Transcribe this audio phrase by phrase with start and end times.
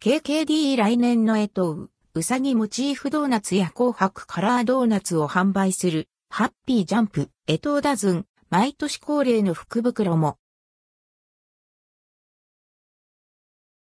[0.00, 10.38] KKD 来年のえとう、うさぎモチーフドーナツや紅白カラードーナツを販売する、ハッピージャンプ、えとうダズン、毎年恒例の福袋も。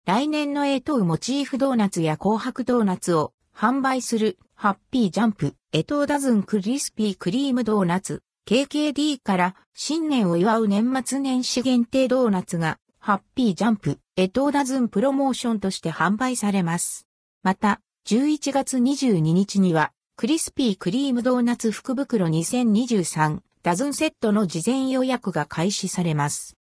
[0.05, 17.07] 来年のえとうモチーフドーナツや紅白ドーナツを販売する、ハッピージャンプ、エトーダズンクリスピークリームドーナツ、KKD から新年を祝う年末年始限定ドーナツが、ハッピージャンプ、エトーダズンプロモーションとして販売されます。
[17.41, 26.57] また、11月22日には、クリスピークリームドーナツ福袋2023ダズンセットの事前予約が開始されます。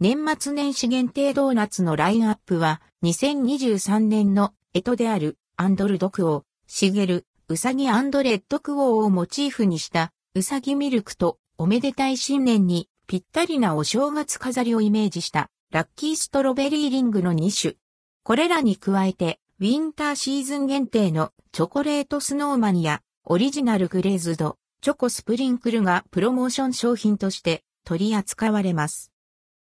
[0.00, 17.74] 年末年始限定ドーナツのラインアップは、2023年のエトであるアンドルドクオー、シゲル、ウサギアンドレッドクオーをモチーフにしたウサギミルクとおめでたい新年にぴったりなお正月飾りをイメージしたラッキーストロベリーリングの2種。
[18.22, 29.12] これらに加えてウィンターシーズン限定のチョコレートスノーマンやオリジナルグレーズド、チョコスプリンクルがプロモーション商品として取り扱われます。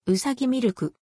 [0.07, 0.95] うさぎミルク。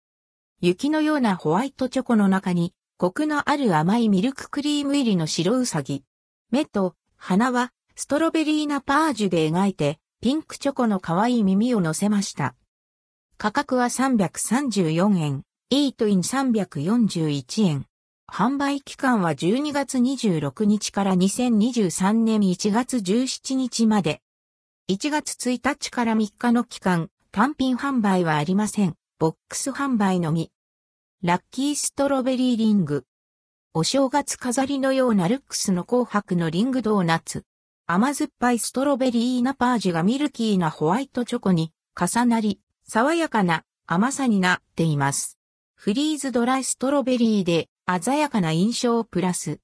[0.63, 6.03] 雪のようなホワイトチョコの中にコクのある甘いミルククリーム入りの白うさぎ。
[6.51, 12.55] 目と鼻はストロベリーナパージュで描いてピンクチョコの可愛い耳を乗せました。
[13.41, 17.87] 価格は334円、イートイン341円。
[18.29, 24.23] 販売期間は12月26日から2023年1月17日まで。
[24.91, 28.97] 1月1日から3日の期間、単品販売はありません。
[29.21, 30.51] ボックス販売のみ。
[31.23, 33.05] ラッキーストロベリーリング。
[33.73, 37.45] お正月飾りのようなルックスの紅白のリングドーナツ。
[37.87, 45.39] 甘酸っぱいストロベリーナパージュがミルキーなホワイトチョコに重なり、爽やかな甘さになっています。
[45.75, 47.69] フリーズドライストロベリーで
[48.03, 49.61] 鮮やかな印象をプラス。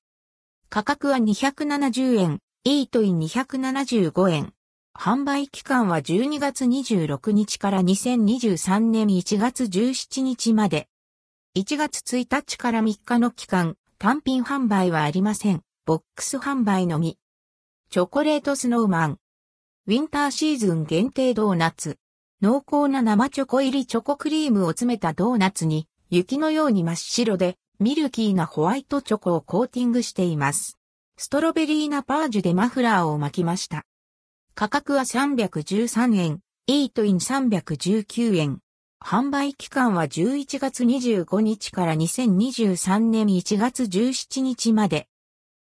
[0.69, 4.53] 価格は270円、イートイン275円。
[4.95, 10.89] 販売期間は12月26日から2023年1月17日まで。
[11.57, 15.63] 1月1日から3日の期間、単品販売はありません。
[15.87, 17.17] ボックス販売のみ。
[17.89, 19.19] チョコレートスノーマン。
[19.87, 21.97] ウィンターシーズン限定ドーナツ。
[22.43, 30.79] 濃厚な生チョコ入りチョコクリームを詰めたドーナツに、雪のように真っ白で、ミルキーなホワイトチョコをコーティングしています。
[31.17, 33.85] ストロベリーナパージュでマフラーを巻きました。
[34.55, 38.61] 価格は313円、イートイン319円。
[39.05, 45.09] 販売期間は11月25日から2023年1月17日まで。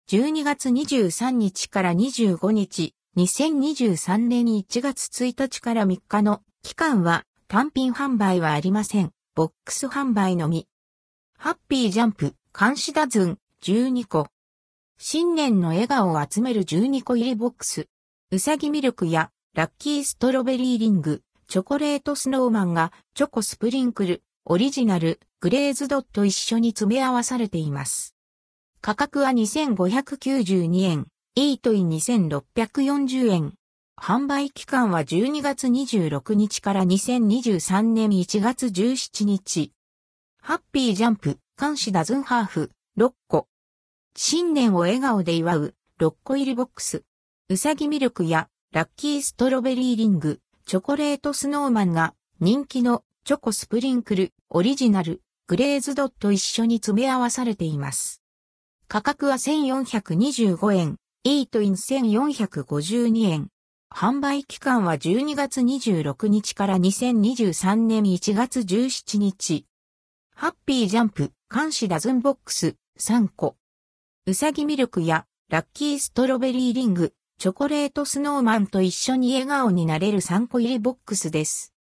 [0.09, 9.11] 12月23日から25日、2023年1月1日から3日の期間は単品販売はありません。
[9.35, 10.67] ボックス販売のみ。
[11.38, 14.28] ハッピージャンプ、監視ダズン、12個。
[14.97, 17.88] 新年の笑顔を集める12個入りボックス。
[18.31, 28.13] うさぎミルクやラッキーストロベリーリング、チョコレートスノーマンがチョコスプリンクル、オリジナル、グレーズドット一緒に詰め合わされています。
[28.81, 33.53] 価格は2592円、イートイン2640円。
[34.08, 39.74] 販売期間は12月26日から2023年1月17日。
[40.41, 43.47] ハッピージャンプ、監視ダズンハーフ、6個。
[44.16, 47.03] 新年を笑顔で祝う、6個入りボックス。
[47.50, 58.22] うさぎミルクやラッキーストロベリーリング、チョコレートスノーマンが人気のチョコスプリンクル、オリジナル、グレーズドット一緒に詰め合わされています。
[58.88, 63.50] 価格は1425円、イートイン1452円。
[63.99, 69.65] 販売期間は12月26日から2023年1月17日。
[70.35, 73.55] ハッピージャンプ、監視ダズンボックス3個。
[74.27, 81.73] うさぎミルクやラッキーストロベリーリング、チョコレートスノーマンと一緒に笑顔になれる3個入りボックスです。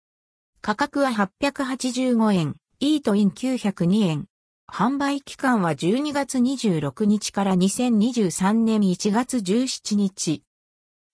[0.62, 4.28] 価格は885円、イートイン902円。
[4.72, 10.44] 販売期間は12月26日から2023年1月17日。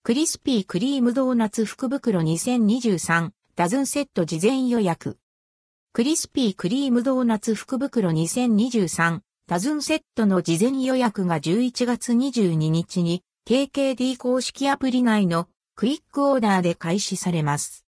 [0.04, 5.16] クリスピークリームドーナツ福袋2023ダズンセット事前予約。
[5.92, 15.46] クリスピークリームドーナツ福袋2023ダズンセットの事前予約が11月22日に KKD 公式アプリ内の
[15.76, 17.86] クイックオーダーで開始されます。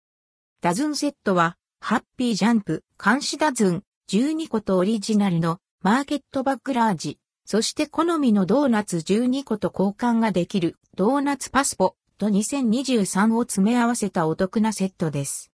[0.61, 15.51] ダズンセットは、ハッピージャンプ、監視ダズン、12個とオリジナルのマーケットバッグラージ、そして好みのドーナツ12個と交換ができるドーナツパスポと2023を詰め合わせたお得なセットです。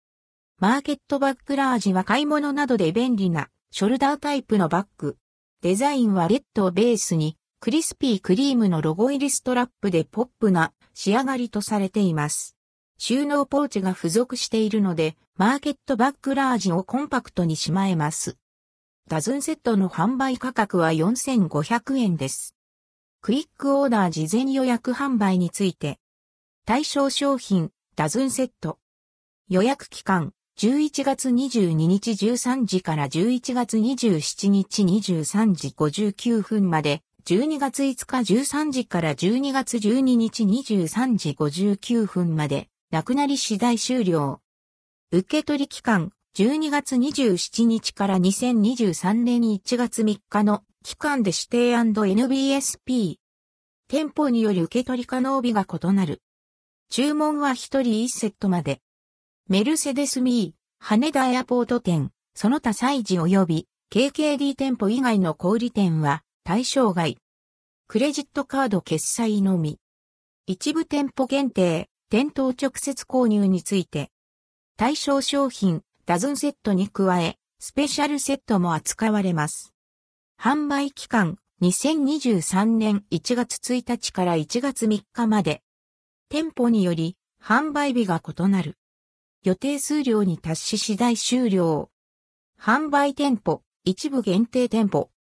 [0.59, 5.17] マーケットバッグラージは買い物などで便利なショルダータイプのバッグ。
[5.61, 12.55] デザインはレッドをベースに、クリスピークリームのロゴ入りストラップでポップな仕上がりとされています。
[12.97, 18.37] 収納ポーチが付属しているので、マーケットバッグラージをコンパクトにしまえます。
[19.09, 22.55] ダズンセットの販売価格は4500円です。
[23.21, 25.99] クイックオーダー事前予約販売について。
[26.67, 28.79] 対象商品、ダズンセット。
[29.49, 44.41] 予約期間、11月22日13時から11月27日23時59分まで、12月5日13時から12月12日23時59分まで、なくなり次第終了。
[45.11, 53.17] 受取期間、12月27日から2023年1月3日の期間で指定 &NBSP。
[53.87, 56.23] 店舗により受取可能日が異なる。
[56.89, 58.81] 注文は1人1セットまで。
[59.47, 67.17] メルセデスミー、羽田エアポート店、その他催事及び KKD 店舗以外の小売店は対象外。
[67.87, 69.79] クレジットカード決済のみ。
[70.47, 74.11] 一部店舗限定、店頭直接購入について。
[74.77, 79.73] 対象商品、ダズンセットに加え、スペシャルセットも扱われます。
[80.39, 85.64] 販売期間、2023年1月1日から1月3日まで。
[86.29, 88.77] 店舗により、販売日が異なる。
[89.43, 91.91] 予定数量に達し次第終了。
[92.59, 95.11] 販売店舗、一部限定店舗。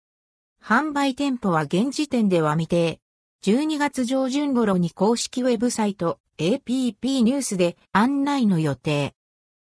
[0.63, 3.01] 販売店舗は現時点では未定。
[3.45, 9.15] 12月上旬頃に公式ウェブサイト APP ニュースで案内の予定。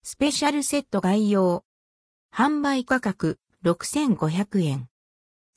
[0.04, 1.66] スペシャルセット概要。
[2.31, 4.88] 販売価格6500円。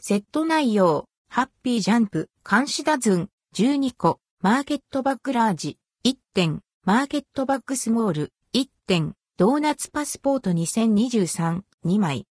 [0.00, 12.28] セット内容、ハッピージャンプ、監視ダズン、12個、マーケットバッグラージ、1点、マーケットバッグスモール、1点、ドーナツパスポート2023、2枚。